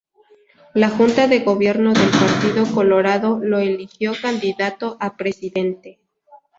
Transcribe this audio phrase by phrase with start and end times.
[0.73, 5.99] La Junta de Gobierno del Partido Colorado lo eligió candidato a presidente.